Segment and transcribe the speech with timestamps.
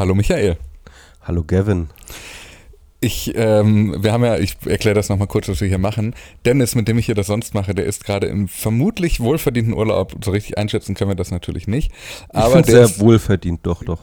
[0.00, 0.56] Hallo Michael.
[1.20, 1.90] Hallo Gavin.
[3.00, 6.14] Ich, ähm, wir haben ja, ich erkläre das nochmal kurz, was wir hier machen.
[6.46, 10.16] Dennis, mit dem ich hier das sonst mache, der ist gerade im vermutlich wohlverdienten Urlaub.
[10.24, 11.92] So richtig einschätzen können wir das natürlich nicht.
[12.30, 14.00] Aber ich der sehr ist, wohlverdient, doch, doch.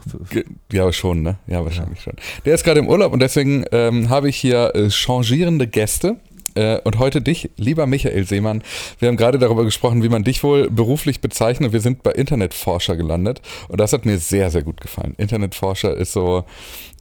[0.70, 1.38] Ja, schon, ne?
[1.48, 2.04] Ja, wahrscheinlich ja.
[2.04, 2.14] schon.
[2.44, 6.20] Der ist gerade im Urlaub und deswegen ähm, habe ich hier äh, changierende Gäste.
[6.58, 8.62] Äh, und heute dich, lieber Michael Seemann.
[8.98, 11.72] Wir haben gerade darüber gesprochen, wie man dich wohl beruflich bezeichnet.
[11.72, 15.14] Wir sind bei Internetforscher gelandet und das hat mir sehr, sehr gut gefallen.
[15.18, 16.44] Internetforscher ist so,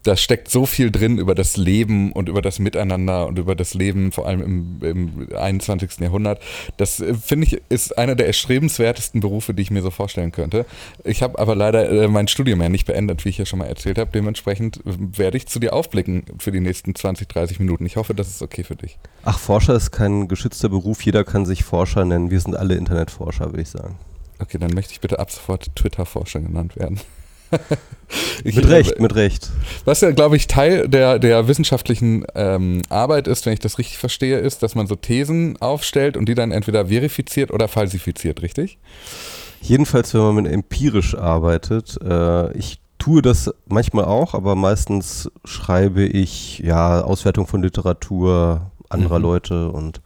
[0.08, 3.74] da steckt so viel drin über das Leben und über das Miteinander und über das
[3.74, 6.00] Leben, vor allem im, im 21.
[6.00, 6.42] Jahrhundert.
[6.78, 10.66] Das äh, finde ich ist einer der erstrebenswertesten Berufe, die ich mir so vorstellen könnte.
[11.04, 13.66] Ich habe aber leider äh, mein Studium ja nicht beendet, wie ich ja schon mal
[13.66, 14.10] erzählt habe.
[14.14, 17.86] Dementsprechend werde ich zu dir aufblicken für die nächsten 20, 30 Minuten.
[17.86, 18.98] Ich hoffe, das ist okay für dich.
[19.24, 21.02] Ach, Forscher ist kein geschützter Beruf.
[21.02, 22.32] Jeder kann sich Forscher nennen.
[22.32, 23.98] Wir sind alle Internetforscher, würde ich sagen.
[24.40, 27.00] Okay, dann möchte ich bitte ab sofort Twitter-Forscher genannt werden.
[28.44, 29.50] Mit Recht, mit Recht.
[29.86, 33.98] Was ja, glaube ich, Teil der, der wissenschaftlichen ähm, Arbeit ist, wenn ich das richtig
[33.98, 38.78] verstehe, ist, dass man so Thesen aufstellt und die dann entweder verifiziert oder falsifiziert, richtig?
[39.62, 42.00] Jedenfalls, wenn man mit empirisch arbeitet.
[42.02, 49.20] Äh, ich tue das manchmal auch, aber meistens schreibe ich ja Auswertung von Literatur anderer
[49.20, 49.24] mhm.
[49.24, 50.02] Leute und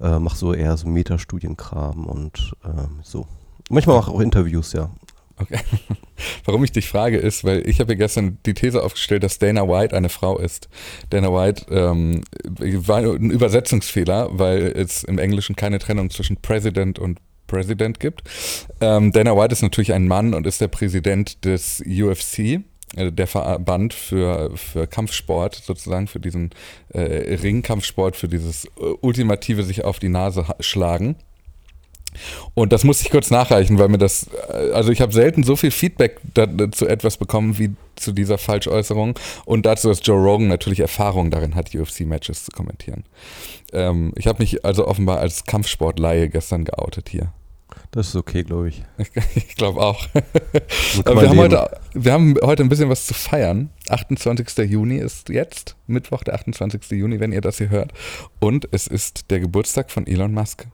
[0.00, 2.68] äh, mache so eher so Metastudienkram und äh,
[3.02, 3.26] so.
[3.70, 4.90] Manchmal auch Interviews, ja.
[5.36, 5.58] Okay.
[6.44, 9.68] Warum ich dich frage, ist, weil ich habe ja gestern die These aufgestellt, dass Dana
[9.68, 10.68] White eine Frau ist.
[11.10, 17.18] Dana White ähm, war ein Übersetzungsfehler, weil es im Englischen keine Trennung zwischen President und
[17.46, 18.22] President gibt.
[18.80, 22.38] Ähm, Dana White ist natürlich ein Mann und ist der Präsident des UFC,
[22.96, 26.50] äh, der Verband für, für Kampfsport, sozusagen für diesen
[26.90, 27.00] äh,
[27.34, 31.16] Ringkampfsport, für dieses äh, ultimative sich auf die Nase schlagen.
[32.54, 34.28] Und das muss ich kurz nachreichen, weil mir das,
[34.72, 36.20] also ich habe selten so viel Feedback
[36.72, 41.54] zu etwas bekommen wie zu dieser Falschäußerung und dazu, dass Joe Rogan natürlich Erfahrung darin
[41.54, 43.04] hat, UFC-Matches zu kommentieren.
[43.72, 47.32] Ähm, ich habe mich also offenbar als Kampfsportleihe gestern geoutet hier.
[47.90, 48.82] Das ist okay, glaube ich.
[49.36, 50.06] Ich glaube auch.
[51.04, 53.70] wir haben, heute, wir haben heute ein bisschen was zu feiern.
[53.88, 54.68] 28.
[54.70, 56.90] Juni ist jetzt, Mittwoch, der 28.
[56.90, 57.92] Juni, wenn ihr das hier hört.
[58.40, 60.66] Und es ist der Geburtstag von Elon Musk.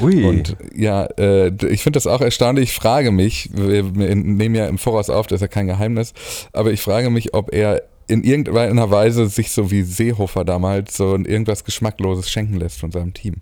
[0.00, 0.24] Ui.
[0.24, 2.70] Und ja, äh, ich finde das auch erstaunlich.
[2.70, 6.12] Ich frage mich, wir nehmen ja im Voraus auf, das ist ja kein Geheimnis,
[6.52, 11.16] aber ich frage mich, ob er in irgendeiner Weise sich so wie Seehofer damals so
[11.16, 13.36] irgendwas Geschmackloses schenken lässt von seinem Team.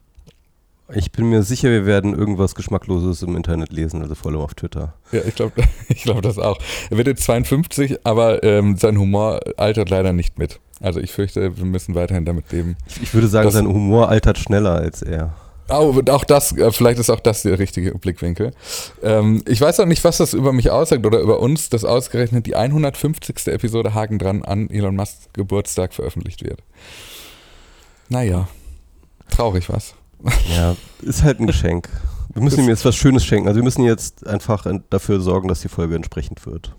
[0.93, 4.55] Ich bin mir sicher, wir werden irgendwas Geschmackloses im Internet lesen, also vor allem auf
[4.55, 4.95] Twitter.
[5.13, 6.59] Ja, ich glaube ich glaub das auch.
[6.91, 10.61] Er wird jetzt 52, aber ähm, sein Humor altert leider nicht mit.
[10.81, 12.77] Also ich fürchte, wir müssen weiterhin damit leben.
[12.87, 15.35] Ich, ich würde sagen, sein Humor altert schneller als er.
[15.69, 18.53] Oh, auch das, äh, vielleicht ist auch das der richtige Blickwinkel.
[19.03, 22.47] Ähm, ich weiß auch nicht, was das über mich aussagt oder über uns, dass ausgerechnet
[22.47, 23.47] die 150.
[23.47, 26.61] Episode Haken dran an Elon Musk Geburtstag veröffentlicht wird.
[28.11, 28.49] Naja,
[29.31, 29.95] traurig was.
[30.55, 31.89] Ja, ist halt ein Geschenk.
[32.35, 33.47] Wir müssen das ihm jetzt was Schönes schenken.
[33.49, 36.75] Also wir müssen jetzt einfach dafür sorgen, dass die Folge entsprechend wird.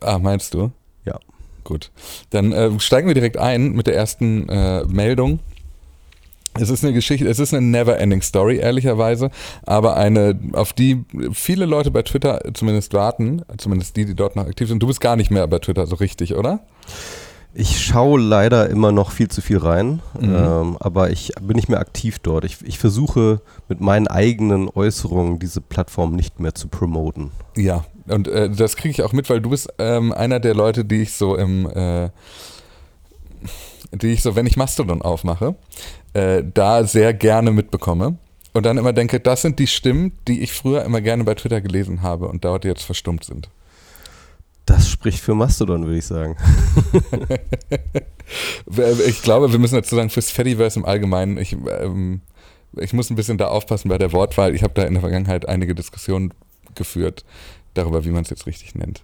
[0.00, 0.72] Ah, meinst du?
[1.04, 1.18] Ja.
[1.64, 1.90] Gut.
[2.30, 5.40] Dann äh, steigen wir direkt ein mit der ersten äh, Meldung.
[6.60, 9.30] Es ist eine Geschichte, es ist eine never-ending Story, ehrlicherweise,
[9.64, 14.46] aber eine, auf die viele Leute bei Twitter zumindest warten, zumindest die, die dort noch
[14.46, 14.82] aktiv sind.
[14.82, 16.60] Du bist gar nicht mehr bei Twitter so richtig, oder?
[17.54, 20.34] Ich schaue leider immer noch viel zu viel rein, mhm.
[20.34, 22.44] ähm, aber ich bin nicht mehr aktiv dort.
[22.44, 27.30] Ich, ich, versuche mit meinen eigenen Äußerungen diese Plattform nicht mehr zu promoten.
[27.56, 30.84] Ja, und äh, das kriege ich auch mit, weil du bist ähm, einer der Leute,
[30.84, 32.10] die ich so im, äh,
[33.92, 35.56] die ich so, wenn ich Mastodon aufmache,
[36.14, 38.18] äh, da sehr gerne mitbekomme.
[38.54, 41.60] Und dann immer denke, das sind die Stimmen, die ich früher immer gerne bei Twitter
[41.60, 43.50] gelesen habe und dort jetzt verstummt sind.
[44.66, 46.36] Das spricht für Mastodon, würde ich sagen.
[49.06, 52.20] ich glaube, wir müssen dazu sagen, fürs Fediverse im Allgemeinen, ich, ähm,
[52.76, 54.54] ich muss ein bisschen da aufpassen bei der Wortwahl.
[54.54, 56.34] Ich habe da in der Vergangenheit einige Diskussionen
[56.74, 57.24] geführt
[57.74, 59.02] darüber, wie man es jetzt richtig nennt.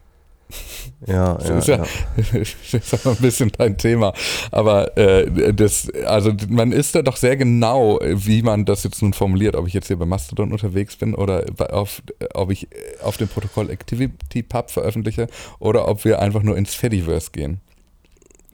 [1.07, 1.85] Ja, das ja, ist ja, ja.
[2.73, 4.15] das ist ein bisschen dein Thema.
[4.51, 9.13] Aber äh, das, also man ist da doch sehr genau, wie man das jetzt nun
[9.13, 12.03] formuliert, ob ich jetzt hier bei Mastodon unterwegs bin oder auf,
[12.33, 12.69] ob ich
[13.03, 15.29] auf dem Protokoll ActivityPub veröffentliche
[15.59, 17.61] oder ob wir einfach nur ins Fediverse gehen.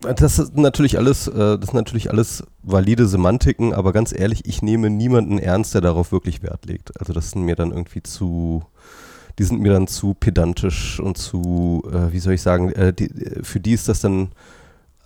[0.00, 4.62] Das ist natürlich alles, äh, das sind natürlich alles valide Semantiken, aber ganz ehrlich, ich
[4.62, 6.98] nehme niemanden ernst, der darauf wirklich Wert legt.
[6.98, 8.64] Also das sind mir dann irgendwie zu,
[9.38, 13.10] die sind mir dann zu pedantisch und zu, äh, wie soll ich sagen, äh, die,
[13.42, 14.30] für die ist das dann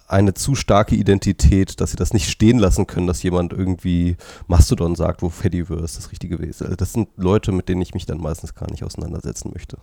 [0.06, 4.16] eine zu starke Identität, dass sie das nicht stehen lassen können, dass jemand irgendwie
[4.46, 6.62] Mastodon sagt, wo Fediverse das Richtige ist.
[6.62, 9.78] Also das sind Leute, mit denen ich mich dann meistens gar nicht auseinandersetzen möchte.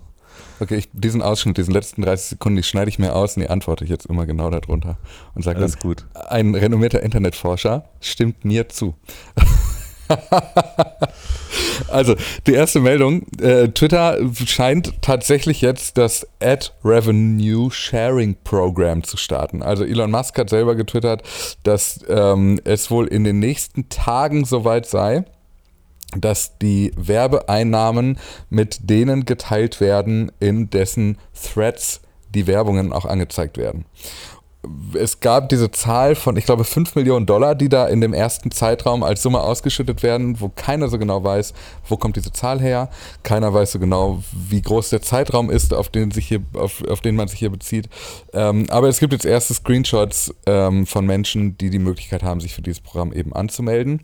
[0.59, 3.49] Okay, ich, diesen Ausschnitt, diesen letzten 30 Sekunden, die schneide ich mir aus und die
[3.49, 4.97] antworte ich jetzt immer genau darunter
[5.35, 6.05] und sage Alles dann, gut.
[6.13, 8.95] ein renommierter Internetforscher stimmt mir zu.
[11.87, 12.15] also,
[12.47, 13.25] die erste Meldung.
[13.41, 19.61] Äh, Twitter scheint tatsächlich jetzt das Ad Revenue Sharing Program zu starten.
[19.61, 21.23] Also Elon Musk hat selber getwittert,
[21.63, 25.25] dass ähm, es wohl in den nächsten Tagen soweit sei,
[26.15, 28.17] dass die Werbeeinnahmen
[28.49, 32.01] mit denen geteilt werden, in dessen Threads
[32.33, 33.85] die Werbungen auch angezeigt werden.
[34.93, 38.51] Es gab diese Zahl von, ich glaube, 5 Millionen Dollar, die da in dem ersten
[38.51, 41.53] Zeitraum als Summe ausgeschüttet werden, wo keiner so genau weiß,
[41.87, 42.89] wo kommt diese Zahl her.
[43.23, 47.01] Keiner weiß so genau, wie groß der Zeitraum ist, auf den, sich hier, auf, auf
[47.01, 47.89] den man sich hier bezieht.
[48.33, 52.53] Ähm, aber es gibt jetzt erste Screenshots ähm, von Menschen, die die Möglichkeit haben, sich
[52.53, 54.03] für dieses Programm eben anzumelden.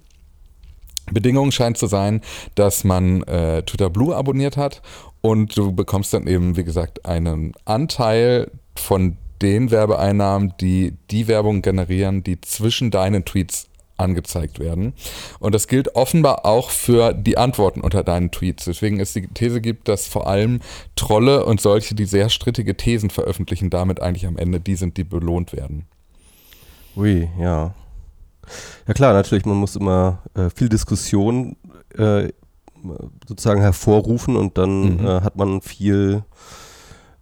[1.11, 2.21] Bedingung scheint zu sein,
[2.55, 4.81] dass man äh, Twitter Blue abonniert hat
[5.21, 11.61] und du bekommst dann eben, wie gesagt, einen Anteil von den Werbeeinnahmen, die die Werbung
[11.61, 13.67] generieren, die zwischen deinen Tweets
[13.97, 14.93] angezeigt werden.
[15.39, 18.65] Und das gilt offenbar auch für die Antworten unter deinen Tweets.
[18.65, 20.59] Deswegen ist die These gibt, dass vor allem
[20.95, 25.03] Trolle und solche, die sehr strittige Thesen veröffentlichen, damit eigentlich am Ende die sind, die
[25.03, 25.85] belohnt werden.
[26.95, 27.73] Ui, ja.
[28.87, 31.57] Ja klar, natürlich, man muss immer äh, viel Diskussion
[31.97, 32.29] äh,
[33.27, 35.05] sozusagen hervorrufen und dann Mhm.
[35.07, 36.23] äh, hat man viel,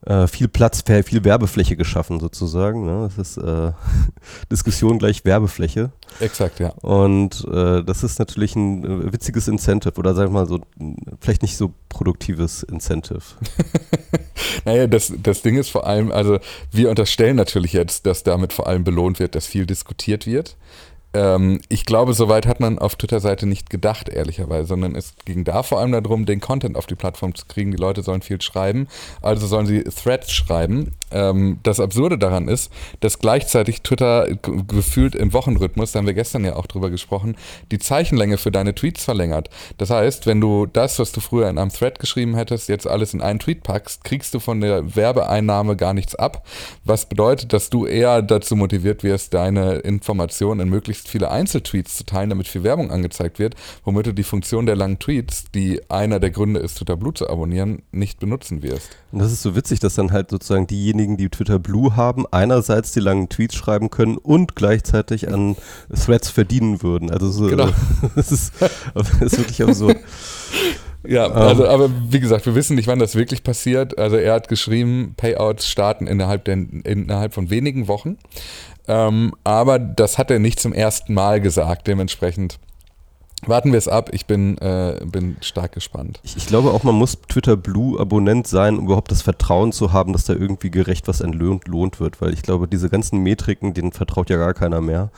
[0.05, 2.85] äh, viel Platz, viel Werbefläche geschaffen sozusagen.
[2.85, 3.09] Ne?
[3.09, 3.71] Das ist äh,
[4.51, 5.91] Diskussion gleich Werbefläche.
[6.19, 6.69] Exakt, ja.
[6.81, 10.61] Und äh, das ist natürlich ein äh, witziges Incentive oder sagen wir mal so,
[11.19, 13.21] vielleicht nicht so produktives Incentive.
[14.65, 16.39] Naja, das, das Ding ist vor allem, also
[16.71, 20.57] wir unterstellen natürlich jetzt, dass damit vor allem belohnt wird, dass viel diskutiert wird.
[21.15, 25.63] Ähm, ich glaube, soweit hat man auf Twitter-Seite nicht gedacht, ehrlicherweise, sondern es ging da
[25.63, 27.71] vor allem darum, den Content auf die Plattform zu kriegen.
[27.71, 28.87] Die Leute sollen viel schreiben,
[29.21, 30.91] also sollen sie Threads schreiben.
[31.11, 32.69] Ähm, das Absurde daran ist,
[32.99, 34.27] dass gleichzeitig Twitter
[34.67, 37.37] gefühlt im Wochenrhythmus, da haben wir gestern ja auch drüber gesprochen,
[37.71, 39.49] die Zeichenlänge für deine Tweets verlängert.
[39.77, 43.13] Das heißt, wenn du das, was du früher in einem Thread geschrieben hättest, jetzt alles
[43.13, 46.45] in einen Tweet packst, kriegst du von der Werbeeinnahme gar nichts ab.
[46.83, 52.05] Was bedeutet, dass du eher dazu motiviert wirst, deine Informationen in möglichst viele Einzeltweets zu
[52.05, 56.19] teilen, damit viel Werbung angezeigt wird, womit du die Funktion der langen Tweets, die einer
[56.19, 58.97] der Gründe ist, Twitter Blue zu abonnieren, nicht benutzen wirst.
[59.11, 62.91] Und das ist so witzig, dass dann halt sozusagen diejenigen, die Twitter Blue haben, einerseits
[62.91, 65.55] die langen Tweets schreiben können und gleichzeitig an
[65.93, 67.09] Threads verdienen würden.
[67.09, 67.69] Also so, Genau.
[68.15, 68.53] das, ist,
[68.93, 69.97] das ist wirklich absurd.
[71.07, 73.97] Ja, also, aber wie gesagt, wir wissen nicht, wann das wirklich passiert.
[73.97, 78.17] Also er hat geschrieben, Payouts starten innerhalb, der, innerhalb von wenigen Wochen.
[78.87, 81.87] Ähm, aber das hat er nicht zum ersten Mal gesagt.
[81.87, 82.59] Dementsprechend
[83.47, 84.09] warten wir es ab.
[84.13, 86.19] Ich bin, äh, bin stark gespannt.
[86.23, 89.93] Ich, ich glaube auch, man muss Twitter Blue Abonnent sein, um überhaupt das Vertrauen zu
[89.93, 93.73] haben, dass da irgendwie gerecht was entlohnt lohnt wird, weil ich glaube, diese ganzen Metriken,
[93.73, 95.11] denen vertraut ja gar keiner mehr.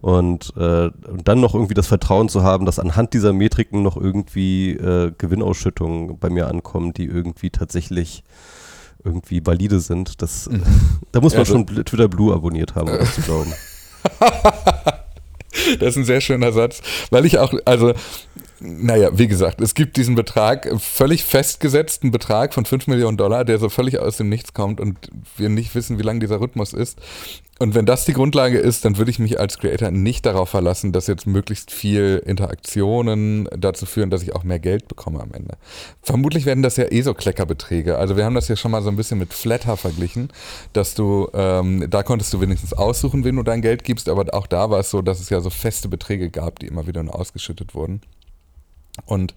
[0.00, 3.96] Und, äh, und dann noch irgendwie das Vertrauen zu haben, dass anhand dieser Metriken noch
[3.96, 8.24] irgendwie äh, Gewinnausschüttungen bei mir ankommen, die irgendwie tatsächlich
[9.04, 10.48] irgendwie valide sind, das,
[11.12, 13.52] da muss man Also- schon Twitter Blue abonniert haben, um das zu glauben.
[15.78, 17.92] Das ist ein sehr schöner Satz, weil ich auch, also,
[18.64, 23.58] naja, wie gesagt, es gibt diesen Betrag, völlig festgesetzten Betrag von 5 Millionen Dollar, der
[23.58, 24.96] so völlig aus dem Nichts kommt und
[25.36, 27.00] wir nicht wissen, wie lang dieser Rhythmus ist.
[27.58, 30.92] Und wenn das die Grundlage ist, dann würde ich mich als Creator nicht darauf verlassen,
[30.92, 35.56] dass jetzt möglichst viel Interaktionen dazu führen, dass ich auch mehr Geld bekomme am Ende.
[36.02, 37.98] Vermutlich werden das ja eh so Kleckerbeträge.
[37.98, 40.28] Also wir haben das ja schon mal so ein bisschen mit Flatter verglichen,
[40.72, 44.46] dass du, ähm, da konntest du wenigstens aussuchen, wen du dein Geld gibst, aber auch
[44.46, 47.18] da war es so, dass es ja so feste Beträge gab, die immer wieder nur
[47.18, 48.02] ausgeschüttet wurden.
[49.06, 49.34] Und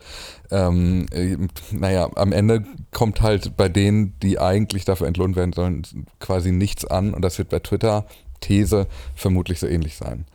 [0.52, 1.38] ähm, äh,
[1.72, 5.84] naja, am Ende kommt halt bei denen, die eigentlich dafür entlohnt werden sollen,
[6.20, 7.14] quasi nichts an.
[7.14, 8.06] Und das wird bei Twitter,
[8.42, 10.26] These, vermutlich so ähnlich sein.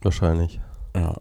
[0.00, 0.60] Wahrscheinlich.
[0.94, 1.16] Ja.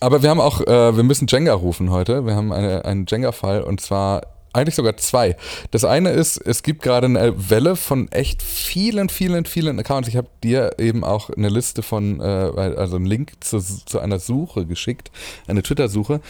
[0.00, 2.24] Aber wir haben auch, äh, wir müssen Jenga rufen heute.
[2.26, 5.36] Wir haben eine, einen Jenga-Fall und zwar eigentlich sogar zwei.
[5.70, 10.08] Das eine ist, es gibt gerade eine Welle von echt vielen, vielen, vielen Accounts.
[10.08, 14.18] Ich habe dir eben auch eine Liste von, äh, also einen Link zu, zu einer
[14.18, 15.10] Suche geschickt,
[15.46, 16.20] eine Twitter-Suche,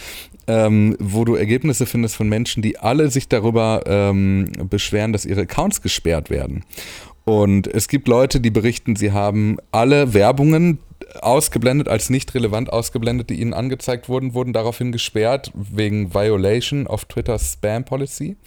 [0.47, 5.41] ähm, wo du Ergebnisse findest von Menschen, die alle sich darüber ähm, beschweren, dass ihre
[5.41, 6.63] Accounts gesperrt werden.
[7.25, 10.79] Und es gibt Leute, die berichten, sie haben alle Werbungen
[11.21, 17.05] ausgeblendet, als nicht relevant ausgeblendet, die ihnen angezeigt wurden, wurden daraufhin gesperrt wegen Violation of
[17.05, 18.37] Twitter's Spam Policy.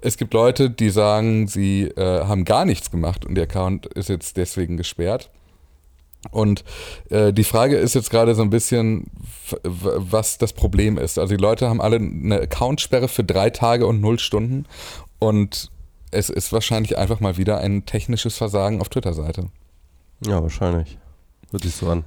[0.00, 4.08] Es gibt Leute, die sagen, sie äh, haben gar nichts gemacht und der Account ist
[4.08, 5.30] jetzt deswegen gesperrt.
[6.30, 6.64] Und
[7.10, 9.06] äh, die Frage ist jetzt gerade so ein bisschen,
[9.62, 11.18] was das Problem ist.
[11.18, 14.66] Also die Leute haben alle eine Accountsperre für drei Tage und null Stunden.
[15.18, 15.70] Und
[16.12, 19.46] es ist wahrscheinlich einfach mal wieder ein technisches Versagen auf Twitter-Seite.
[20.24, 20.98] Ja, wahrscheinlich.
[21.52, 22.04] Hört sich so an.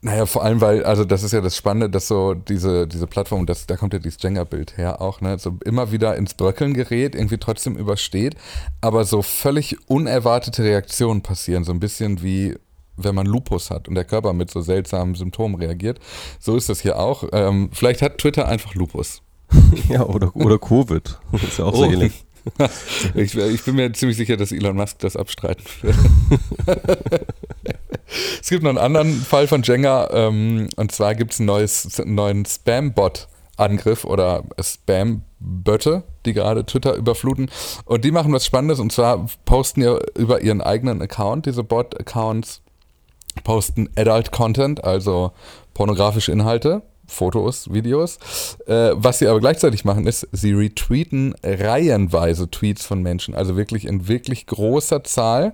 [0.00, 3.46] Naja, vor allem, weil, also das ist ja das Spannende, dass so diese, diese Plattform,
[3.46, 7.16] das, da kommt ja dieses Jenga-Bild her auch, ne, so immer wieder ins Bröckeln gerät,
[7.16, 8.36] irgendwie trotzdem übersteht,
[8.80, 12.56] aber so völlig unerwartete Reaktionen passieren, so ein bisschen wie
[12.98, 16.00] wenn man Lupus hat und der Körper mit so seltsamen Symptomen reagiert.
[16.40, 17.24] So ist das hier auch.
[17.32, 19.22] Ähm, vielleicht hat Twitter einfach Lupus.
[19.88, 21.18] ja, oder, oder Covid.
[21.32, 21.76] Das ist ja auch oh.
[21.76, 22.24] so ähnlich.
[23.14, 25.96] ich, ich, bin mir ziemlich sicher, dass Elon Musk das abstreiten wird.
[28.40, 32.44] es gibt noch einen anderen Fall von Jenga, ähm, und zwar gibt es einen neuen
[32.44, 37.50] Spam-Bot-Angriff oder Spam-Bötte, die gerade Twitter überfluten.
[37.84, 42.62] Und die machen was Spannendes, und zwar posten ja über ihren eigenen Account, diese Bot-Accounts,
[43.44, 45.32] posten Adult Content, also
[45.74, 48.18] pornografische Inhalte, Fotos, Videos.
[48.66, 53.86] Äh, was sie aber gleichzeitig machen, ist, sie retweeten reihenweise Tweets von Menschen, also wirklich
[53.86, 55.52] in wirklich großer Zahl.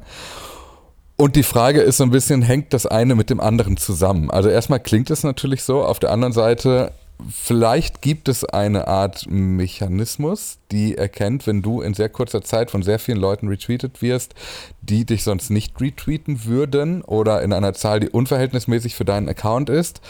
[1.17, 4.31] Und die Frage ist so ein bisschen, hängt das eine mit dem anderen zusammen?
[4.31, 6.93] Also erstmal klingt es natürlich so, auf der anderen Seite
[7.31, 12.83] Vielleicht gibt es eine Art Mechanismus, die erkennt, wenn du in sehr kurzer Zeit von
[12.83, 14.35] sehr vielen Leuten retweetet wirst,
[14.83, 19.71] die dich sonst nicht retweeten würden oder in einer Zahl, die unverhältnismäßig für deinen Account
[19.71, 20.01] ist,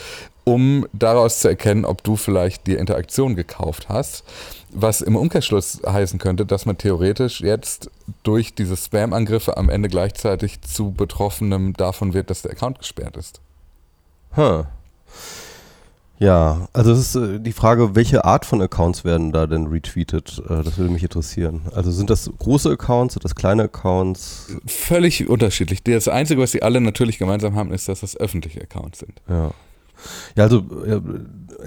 [0.44, 4.24] um daraus zu erkennen, ob du vielleicht die Interaktion gekauft hast.
[4.70, 7.90] Was im Umkehrschluss heißen könnte, dass man theoretisch jetzt
[8.22, 13.40] durch diese Spam-Angriffe am Ende gleichzeitig zu Betroffenem davon wird, dass der Account gesperrt ist.
[14.36, 14.64] Huh.
[16.18, 20.40] Ja, also es ist äh, die Frage, welche Art von Accounts werden da denn retweetet?
[20.48, 21.62] Äh, das würde mich interessieren.
[21.74, 24.56] Also sind das große Accounts, sind das kleine Accounts?
[24.66, 25.82] Völlig unterschiedlich.
[25.82, 29.20] Das Einzige, was sie alle natürlich gemeinsam haben, ist, dass das öffentliche Accounts sind.
[29.28, 29.50] Ja.
[30.36, 30.64] Ja, also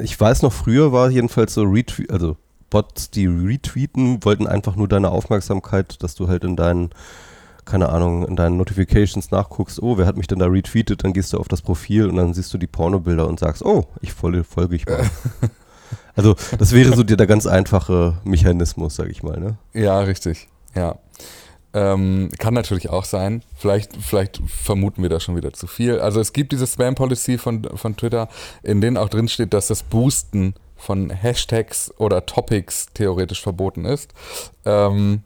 [0.01, 2.37] ich weiß noch, früher war jedenfalls so Retweet, also
[2.69, 6.89] Bots, die retweeten, wollten einfach nur deine Aufmerksamkeit, dass du halt in deinen
[7.67, 11.33] keine Ahnung, in deinen Notifications nachguckst, oh, wer hat mich denn da retweetet, dann gehst
[11.33, 14.43] du auf das Profil und dann siehst du die Pornobilder und sagst, oh, ich folge,
[14.43, 15.03] folge ich mal.
[16.15, 19.57] also das wäre so der ganz einfache Mechanismus, sag ich mal, ne?
[19.73, 20.97] Ja, richtig, ja.
[21.77, 23.43] Ähm, kann natürlich auch sein.
[23.55, 25.99] Vielleicht, vielleicht vermuten wir da schon wieder zu viel.
[25.99, 28.29] Also es gibt diese Spam-Policy von, von Twitter,
[28.63, 34.11] in denen auch drin steht, dass das Boosten von Hashtags oder Topics theoretisch verboten ist.
[34.65, 35.21] Ähm,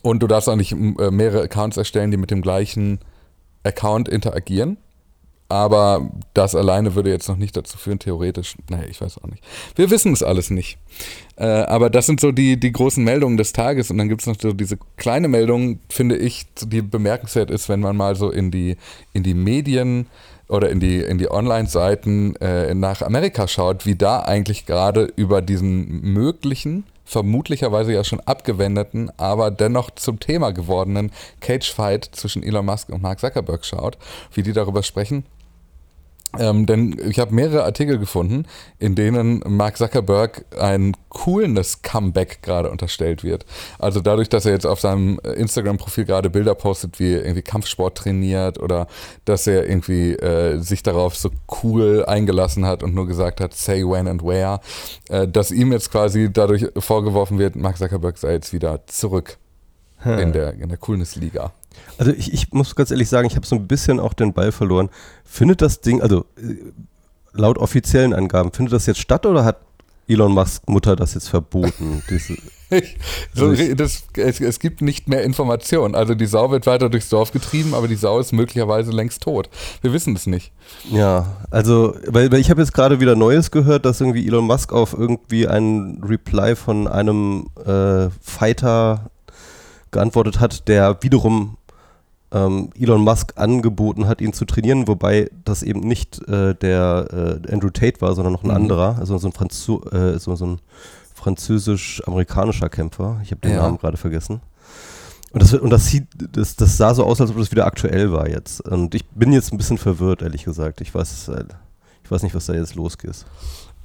[0.00, 3.00] und du darfst auch nicht äh, mehrere Accounts erstellen, die mit dem gleichen
[3.62, 4.78] Account interagieren.
[5.52, 8.56] Aber das alleine würde jetzt noch nicht dazu führen, theoretisch.
[8.70, 9.44] Naja, ich weiß auch nicht.
[9.76, 10.78] Wir wissen es alles nicht.
[11.36, 13.90] Äh, aber das sind so die, die großen Meldungen des Tages.
[13.90, 17.80] Und dann gibt es noch so diese kleine Meldung, finde ich, die bemerkenswert ist, wenn
[17.80, 18.78] man mal so in die,
[19.12, 20.06] in die Medien
[20.48, 25.42] oder in die, in die Online-Seiten äh, nach Amerika schaut, wie da eigentlich gerade über
[25.42, 32.88] diesen möglichen vermutlicherweise ja schon abgewendeten, aber dennoch zum Thema gewordenen Cage-Fight zwischen Elon Musk
[32.88, 33.98] und Mark Zuckerberg schaut,
[34.32, 35.24] wie die darüber sprechen.
[36.38, 38.46] Ähm, denn ich habe mehrere Artikel gefunden,
[38.78, 43.44] in denen Mark Zuckerberg ein Coolness-Comeback gerade unterstellt wird.
[43.78, 47.98] Also dadurch, dass er jetzt auf seinem Instagram-Profil gerade Bilder postet, wie er irgendwie Kampfsport
[47.98, 48.86] trainiert oder
[49.26, 51.30] dass er irgendwie äh, sich darauf so
[51.62, 54.60] cool eingelassen hat und nur gesagt hat, say when and where,
[55.10, 59.36] äh, dass ihm jetzt quasi dadurch vorgeworfen wird, Mark Zuckerberg sei jetzt wieder zurück
[59.98, 60.18] hm.
[60.18, 61.52] in der, in der Coolness-Liga.
[61.98, 64.52] Also ich, ich muss ganz ehrlich sagen, ich habe so ein bisschen auch den Ball
[64.52, 64.90] verloren.
[65.24, 66.56] Findet das Ding, also äh,
[67.32, 69.58] laut offiziellen Angaben, findet das jetzt statt oder hat
[70.08, 72.02] Elon Musk Mutter das jetzt verboten?
[72.10, 72.36] Diese,
[73.34, 75.94] so, also das, es, es, gibt nicht mehr Informationen.
[75.94, 79.48] Also die Sau wird weiter durchs Dorf getrieben, aber die Sau ist möglicherweise längst tot.
[79.82, 80.52] Wir wissen es nicht.
[80.90, 84.72] Ja, also, weil, weil ich habe jetzt gerade wieder Neues gehört, dass irgendwie Elon Musk
[84.72, 89.10] auf irgendwie einen Reply von einem äh, Fighter
[89.90, 91.58] geantwortet hat, der wiederum
[92.32, 97.52] ähm, Elon Musk angeboten hat, ihn zu trainieren, wobei das eben nicht äh, der äh,
[97.52, 98.56] Andrew Tate war, sondern noch ein mhm.
[98.56, 100.58] anderer, also so ein, Franzo äh, so, so ein
[101.14, 103.20] französisch-amerikanischer Kämpfer.
[103.22, 103.62] Ich habe den ja.
[103.62, 104.40] Namen gerade vergessen.
[105.32, 108.12] Und, das, und das, sieht, das, das sah so aus, als ob das wieder aktuell
[108.12, 108.60] war jetzt.
[108.60, 110.80] Und ich bin jetzt ein bisschen verwirrt, ehrlich gesagt.
[110.80, 111.44] Ich weiß, äh,
[112.04, 113.24] ich weiß nicht, was da jetzt losgeht.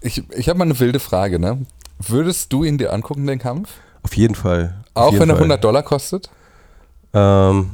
[0.02, 1.66] Ich, ich habe mal eine wilde Frage, ne?
[2.00, 3.70] Würdest du ihn dir angucken, den Kampf?
[4.04, 4.76] Auf jeden Fall.
[4.94, 6.30] Auf Auch jeden wenn er 100 Dollar kostet?
[7.14, 7.72] Ähm,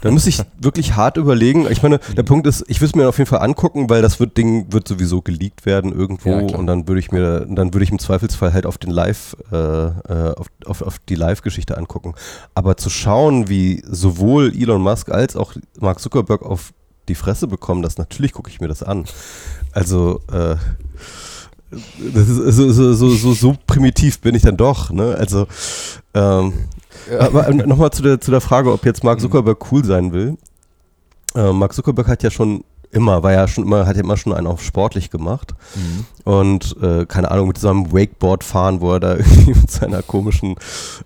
[0.00, 1.66] Da muss ich wirklich hart überlegen.
[1.70, 4.20] Ich meine, der Punkt ist, ich würde es mir auf jeden Fall angucken, weil das
[4.20, 7.84] wird, Ding wird sowieso geleakt werden irgendwo ja, und dann würde ich mir, dann würde
[7.84, 12.14] ich im Zweifelsfall halt auf den Live, äh, äh, auf, auf, auf die Live-Geschichte angucken.
[12.54, 16.72] Aber zu schauen, wie sowohl Elon Musk als auch Mark Zuckerberg auf
[17.08, 19.04] die Fresse bekommen, das natürlich gucke ich mir das an.
[19.72, 20.56] Also äh,
[21.70, 25.16] das ist so, so, so, so, primitiv bin ich dann doch, ne?
[25.18, 25.46] Also,
[26.14, 26.52] ähm.
[27.18, 29.20] Aber nochmal zu der, zu der Frage, ob jetzt Mark.
[29.20, 30.36] Zuckerberg cool sein will.
[31.34, 34.32] Äh, Mark Zuckerberg hat ja schon immer, war ja schon immer, hat ja immer schon
[34.32, 35.54] einen auf sportlich gemacht.
[35.74, 36.04] Mhm.
[36.24, 40.56] Und äh, keine Ahnung, mit seinem Wakeboard fahren, wo er da irgendwie mit seiner komischen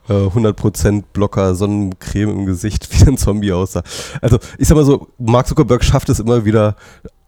[0.09, 3.83] äh, 100% Blocker Sonnencreme im Gesicht wie ein Zombie aussah.
[4.21, 6.77] Also ich sag mal so, Mark Zuckerberg schafft es immer wieder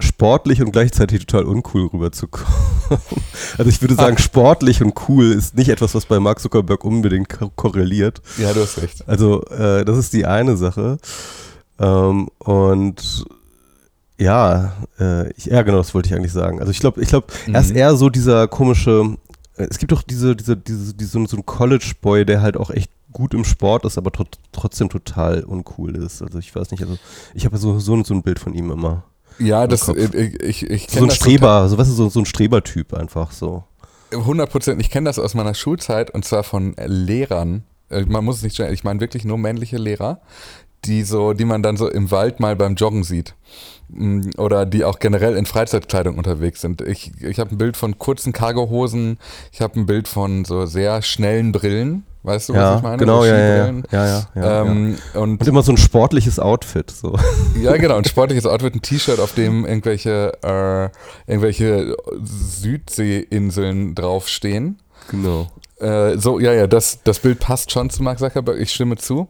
[0.00, 2.52] sportlich und gleichzeitig total uncool rüberzukommen.
[3.58, 7.28] Also ich würde sagen, sportlich und cool ist nicht etwas, was bei Mark Zuckerberg unbedingt
[7.56, 8.20] korreliert.
[8.38, 9.08] Ja, du hast recht.
[9.08, 10.98] Also äh, das ist die eine Sache.
[11.78, 13.24] Ähm, und
[14.18, 16.60] ja, äh, ich, ja, genau, das wollte ich eigentlich sagen.
[16.60, 17.54] Also ich glaube, ich glaube, mhm.
[17.54, 19.16] er ist eher so dieser komische,
[19.56, 22.90] äh, es gibt doch diese, diese, diese, diese so ein College-Boy, der halt auch echt
[23.12, 26.22] gut im Sport ist, aber tr trotzdem total uncool ist.
[26.22, 26.98] Also ich weiß nicht, also
[27.34, 29.04] ich habe so, so, so ein Bild von ihm immer.
[29.38, 32.26] Ja, das, ich, äh, ich, ich So ein Streber, so, weißt du, so, so ein
[32.26, 33.64] Strebertyp einfach so.
[34.12, 34.80] 100 Prozent.
[34.80, 37.64] Ich kenne das aus meiner Schulzeit und zwar von Lehrern.
[37.88, 40.20] Äh, man muss es nicht stellen, ich meine wirklich nur männliche Lehrer,
[40.84, 43.34] die so, die man dann so im Wald mal beim Joggen sieht.
[43.88, 46.80] Mm, oder die auch generell in Freizeitkleidung unterwegs sind.
[46.80, 49.18] Ich, ich habe ein Bild von kurzen Cargohosen,
[49.52, 52.04] ich habe ein Bild von so sehr schnellen Brillen.
[52.24, 52.96] Weißt du, ja, was ich meine?
[52.98, 55.20] Genau, so ja, ja, ja, ja, ja, ähm, ja.
[55.20, 56.90] Und, und, immer so ein sportliches Outfit.
[56.90, 57.18] So.
[57.60, 60.88] Ja, genau, ein sportliches Outfit, ein T-Shirt, auf dem irgendwelche, äh,
[61.30, 64.78] irgendwelche Südseeinseln draufstehen.
[65.10, 65.48] Genau.
[65.80, 69.28] Äh, so, ja, ja, das, das Bild passt schon zu Mark Zuckerberg, ich stimme zu.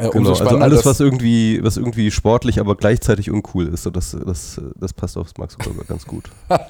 [0.00, 4.16] Ja, genau, also alles, was irgendwie, was irgendwie sportlich, aber gleichzeitig uncool ist, so das,
[4.24, 6.30] das, das passt auf Max Zuckerberg ganz gut.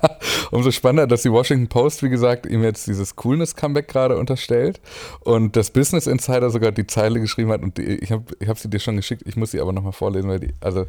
[0.50, 4.80] Umso spannender, dass die Washington Post, wie gesagt, ihm jetzt dieses Coolness-Comeback gerade unterstellt
[5.20, 8.58] und das Business Insider sogar die Zeile geschrieben hat und die, ich habe ich hab
[8.58, 10.86] sie dir schon geschickt, ich muss sie aber nochmal vorlesen, weil die, also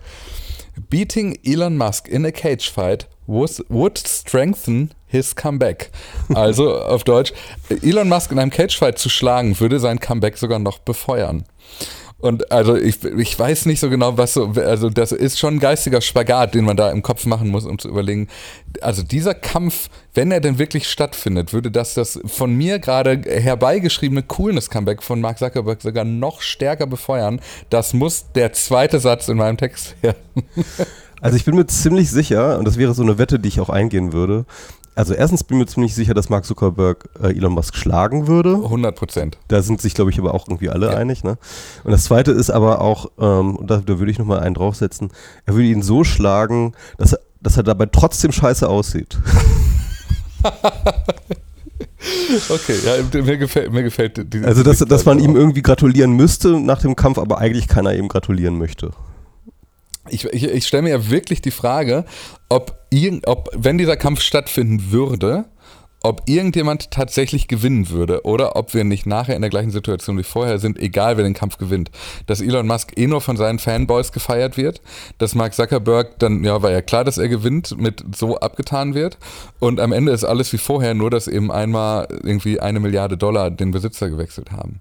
[0.89, 5.91] Beating Elon Musk in a cage fight was, would strengthen his comeback.
[6.33, 7.33] Also auf Deutsch,
[7.69, 11.43] Elon Musk in einem Cagefight zu schlagen, würde sein Comeback sogar noch befeuern.
[12.19, 15.59] Und also ich, ich weiß nicht so genau, was so, also das ist schon ein
[15.59, 18.27] geistiger Spagat, den man da im Kopf machen muss, um zu überlegen,
[18.81, 24.23] also dieser Kampf, wenn er denn wirklich stattfindet, würde das das von mir gerade herbeigeschriebene
[24.23, 27.39] Coolness-Comeback von Mark Zuckerberg sogar noch stärker befeuern.
[27.69, 30.19] Das muss der zweite Satz in meinem Text werden.
[31.21, 33.69] Also ich bin mir ziemlich sicher, und das wäre so eine Wette, die ich auch
[33.69, 34.45] eingehen würde,
[34.99, 38.55] also erstens bin ich mir ziemlich sicher, dass Mark Zuckerberg äh, Elon Musk schlagen würde.
[38.55, 39.37] 100 Prozent.
[39.47, 40.97] Da sind sich, glaube ich, aber auch irgendwie alle ja.
[40.97, 41.23] einig.
[41.23, 41.37] Ne?
[41.85, 45.11] Und das Zweite ist aber auch, ähm, und da, da würde ich nochmal einen draufsetzen,
[45.45, 49.17] er würde ihn so schlagen, dass er, dass er dabei trotzdem scheiße aussieht.
[52.49, 56.59] Okay, ja, mir gefällt, mir gefällt die, Also, dass, dass man ihm irgendwie gratulieren müsste
[56.59, 58.91] nach dem Kampf, aber eigentlich keiner ihm gratulieren möchte
[60.09, 62.05] ich, ich, ich stelle mir ja wirklich die Frage,
[62.47, 62.77] ob,
[63.25, 65.45] ob, wenn dieser Kampf stattfinden würde,
[66.01, 70.23] ob irgendjemand tatsächlich gewinnen würde oder ob wir nicht nachher in der gleichen Situation wie
[70.23, 71.91] vorher sind, egal wer den Kampf gewinnt.
[72.25, 74.81] Dass Elon Musk eh nur von seinen Fanboys gefeiert wird,
[75.17, 79.17] dass Mark Zuckerberg dann, ja, war ja klar, dass er gewinnt, mit so abgetan wird
[79.59, 83.51] und am Ende ist alles wie vorher, nur dass eben einmal irgendwie eine Milliarde Dollar
[83.51, 84.79] den Besitzer gewechselt haben.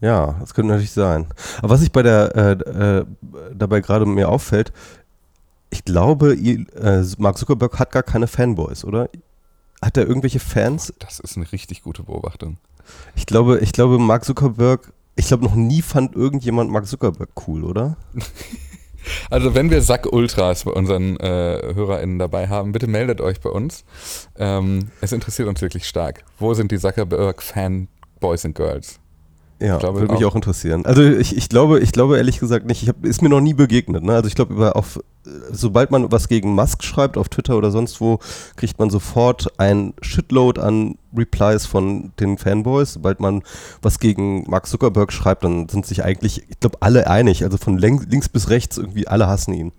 [0.00, 1.26] Ja, das könnte natürlich sein.
[1.58, 3.06] Aber was ich bei der äh, äh,
[3.54, 4.72] dabei gerade mir auffällt,
[5.70, 9.10] ich glaube, äh, Mark Zuckerberg hat gar keine Fanboys, oder?
[9.82, 10.92] Hat er irgendwelche Fans?
[10.98, 12.58] Das ist eine richtig gute Beobachtung.
[13.14, 17.64] Ich glaube, ich glaube, Mark Zuckerberg, ich glaube, noch nie fand irgendjemand Mark Zuckerberg cool,
[17.64, 17.96] oder?
[19.30, 23.48] Also wenn wir Sack Ultras bei unseren äh, HörerInnen dabei haben, bitte meldet euch bei
[23.48, 23.84] uns.
[24.36, 26.24] Ähm, es interessiert uns wirklich stark.
[26.38, 29.00] Wo sind die Zuckerberg-Fan-Boys und Girls?
[29.60, 30.32] Ja, glaube, würde mich auch.
[30.32, 30.86] auch interessieren.
[30.86, 32.82] Also ich, ich glaube, ich glaube ehrlich gesagt nicht.
[32.82, 34.04] Ich hab, ist mir noch nie begegnet.
[34.04, 34.14] Ne?
[34.14, 35.00] Also ich glaube, auf,
[35.50, 38.20] sobald man was gegen Musk schreibt auf Twitter oder sonst wo,
[38.54, 42.92] kriegt man sofort ein Shitload an Replies von den Fanboys.
[42.92, 43.42] Sobald man
[43.82, 47.42] was gegen Mark Zuckerberg schreibt, dann sind sich eigentlich, ich glaube, alle einig.
[47.42, 49.72] Also von links bis rechts irgendwie alle hassen ihn.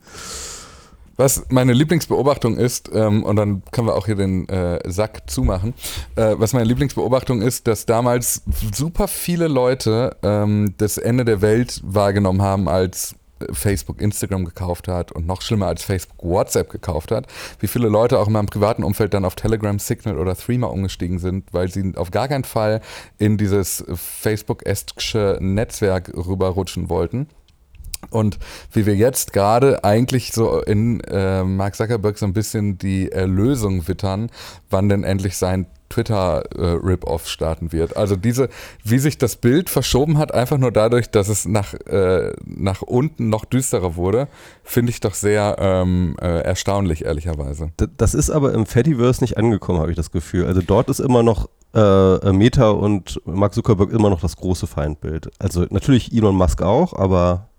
[1.20, 5.74] Was meine Lieblingsbeobachtung ist, ähm, und dann können wir auch hier den äh, Sack zumachen,
[6.16, 8.42] äh, was meine Lieblingsbeobachtung ist, dass damals
[8.74, 13.16] super viele Leute ähm, das Ende der Welt wahrgenommen haben, als
[13.52, 17.28] Facebook Instagram gekauft hat und noch schlimmer als Facebook WhatsApp gekauft hat,
[17.60, 21.20] wie viele Leute auch in meinem privaten Umfeld dann auf Telegram, Signal oder Threema umgestiegen
[21.20, 22.80] sind, weil sie auf gar keinen Fall
[23.18, 27.28] in dieses Facebook-esksche Netzwerk rüberrutschen wollten
[28.10, 28.40] Und
[28.72, 33.88] wie wir jetzt gerade eigentlich so in äh, Mark Zuckerberg so ein bisschen die Erlösung
[33.88, 34.32] wittern,
[34.70, 37.98] wann denn endlich sein Twitter-Rip-Off äh, starten wird.
[37.98, 38.50] Also diese,
[38.84, 43.30] wie sich das Bild verschoben hat, einfach nur dadurch, dass es nach, äh, nach unten
[43.30, 44.28] noch düsterer wurde,
[44.64, 47.72] finde ich doch sehr ähm, äh, erstaunlich, ehrlicherweise.
[47.98, 50.46] Das ist aber im Fediverse nicht angekommen, habe ich das Gefühl.
[50.46, 55.32] Also dort ist immer noch äh, Meta und Mark Zuckerberg immer noch das große Feindbild.
[55.40, 57.50] Also natürlich Elon Musk auch, aber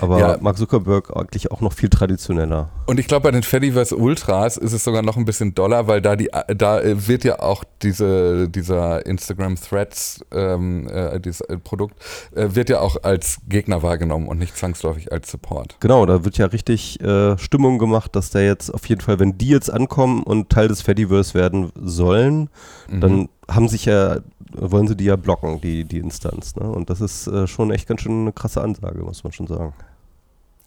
[0.00, 0.38] aber ja.
[0.40, 2.70] Mark Zuckerberg eigentlich auch noch viel traditioneller.
[2.86, 6.00] Und ich glaube, bei den Fediverse Ultras ist es sogar noch ein bisschen doller, weil
[6.00, 11.94] da die, da wird ja auch diese, dieser Instagram Threads, ähm, äh, dieses äh, Produkt,
[12.34, 15.76] äh, wird ja auch als Gegner wahrgenommen und nicht zwangsläufig als Support.
[15.80, 19.38] Genau, da wird ja richtig äh, Stimmung gemacht, dass der jetzt auf jeden Fall, wenn
[19.38, 22.48] die jetzt ankommen und Teil des Fediverse werden sollen,
[22.88, 23.00] mhm.
[23.00, 24.18] dann haben sich ja,
[24.52, 26.56] wollen sie die ja blocken, die, die Instanz.
[26.56, 26.62] Ne?
[26.62, 29.74] Und das ist äh, schon echt ganz schön eine krasse Ansage, muss man schon sagen.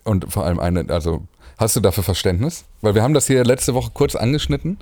[0.03, 1.23] Und vor allem eine, also
[1.57, 2.65] hast du dafür Verständnis?
[2.81, 4.77] Weil wir haben das hier letzte Woche kurz angeschnitten,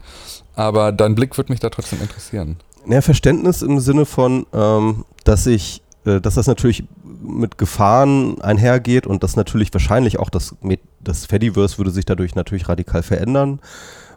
[0.56, 2.58] aber dein Blick würde mich da trotzdem interessieren.
[2.88, 6.84] Ja, Verständnis im Sinne von, ähm, dass ich, äh, dass das natürlich
[7.22, 10.56] mit Gefahren einhergeht und dass natürlich wahrscheinlich auch das,
[11.00, 13.60] das Fediverse würde sich dadurch natürlich radikal verändern.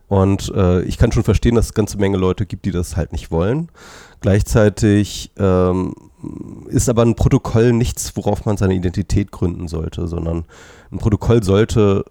[0.08, 2.96] Und äh, ich kann schon verstehen, dass es eine ganze Menge Leute gibt, die das
[2.96, 3.68] halt nicht wollen.
[4.20, 5.94] Gleichzeitig ähm,
[6.68, 10.44] ist aber ein Protokoll nichts, worauf man seine Identität gründen sollte, sondern
[10.90, 12.04] ein Protokoll sollte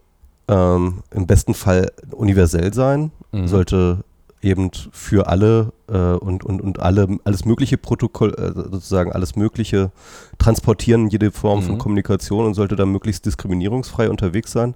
[0.47, 3.47] ähm, im besten Fall universell sein, mhm.
[3.47, 4.03] sollte
[4.41, 9.91] eben für alle äh, und, und, und alle, alles mögliche Protokoll, äh, sozusagen alles mögliche
[10.37, 11.63] transportieren, jede Form mhm.
[11.63, 14.75] von Kommunikation und sollte da möglichst diskriminierungsfrei unterwegs sein.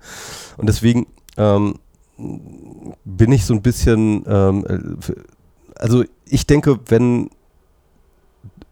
[0.55, 1.75] Und deswegen ähm,
[2.17, 5.13] bin ich so ein bisschen, ähm, äh,
[5.75, 7.29] also ich denke, wenn,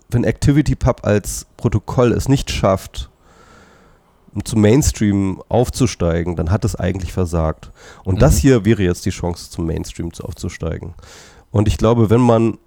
[0.09, 3.09] wenn ActivityPub als Protokoll es nicht schafft,
[4.43, 7.71] zum Mainstream aufzusteigen, dann hat es eigentlich versagt.
[8.03, 8.19] Und mhm.
[8.19, 10.93] das hier wäre jetzt die Chance, zum Mainstream aufzusteigen.
[11.51, 12.57] Und ich glaube, wenn man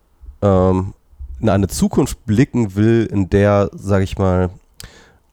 [0.41, 0.95] ähm,
[1.41, 4.51] in eine Zukunft blicken will, in der, sage ich mal,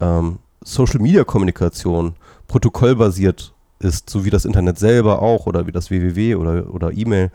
[0.01, 2.15] ähm, Social-Media-Kommunikation
[2.47, 7.31] protokollbasiert ist, so wie das Internet selber auch oder wie das www oder, oder E-Mail.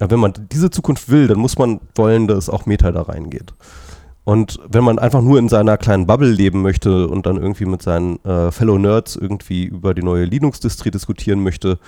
[0.00, 3.52] Ja, wenn man diese Zukunft will, dann muss man wollen, dass auch Meta da reingeht.
[4.24, 7.82] Und wenn man einfach nur in seiner kleinen Bubble leben möchte und dann irgendwie mit
[7.82, 11.78] seinen äh, Fellow Nerds irgendwie über die neue Linux-Distri diskutieren möchte,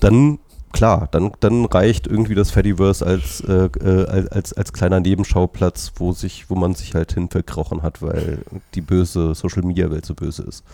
[0.00, 0.40] dann
[0.72, 6.12] klar, dann, dann reicht irgendwie das Fediverse als, äh, äh, als, als kleiner Nebenschauplatz, wo,
[6.12, 8.38] sich, wo man sich halt hin verkrochen hat, weil
[8.74, 10.64] die böse Social-Media-Welt so böse ist.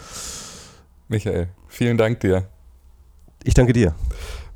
[1.08, 2.48] Michael, vielen Dank dir.
[3.42, 3.94] Ich danke dir.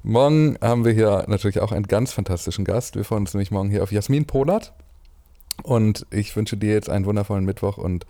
[0.02, 2.94] Morgen haben wir hier natürlich auch einen ganz fantastischen Gast.
[2.96, 4.74] Wir freuen uns nämlich morgen hier auf Jasmin Polat.
[5.62, 8.06] Und ich wünsche dir jetzt einen wundervollen Mittwoch und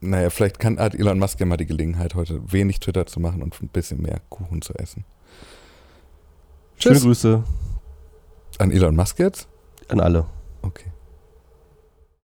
[0.00, 3.42] naja, vielleicht kann, hat Elon Musk ja mal die Gelegenheit, heute wenig Twitter zu machen
[3.42, 5.04] und ein bisschen mehr Kuchen zu essen.
[6.78, 6.92] Tschüss.
[6.92, 7.44] Schöne Grüße.
[8.58, 9.48] An Elon Musk jetzt?
[9.88, 10.26] An alle.